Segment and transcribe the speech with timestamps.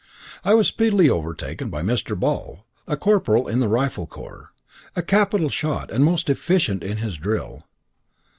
[0.43, 2.19] I was speedily overtaken by Mr.
[2.19, 4.51] Ball, a corporal in the rifle corps,
[4.95, 7.65] a capital shot and most efficient in his drill.